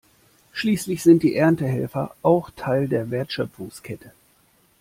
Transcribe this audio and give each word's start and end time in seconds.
Schließlich 0.51 1.03
sind 1.03 1.21
die 1.21 1.35
Erntehelfer 1.35 2.15
auch 2.23 2.49
Teil 2.55 2.87
der 2.87 3.11
Wertschöpfungskette. 3.11 4.11